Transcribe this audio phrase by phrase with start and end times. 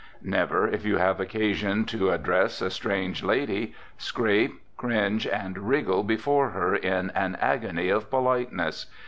[0.23, 6.49] Never, if you have occasion to address a strange lady, scrape, cringe and wriggle before
[6.49, 8.87] her in an agony of politeness.